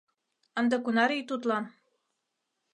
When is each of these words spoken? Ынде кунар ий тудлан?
Ынде 0.59 0.77
кунар 0.83 1.11
ий 1.17 1.23
тудлан? 1.29 1.65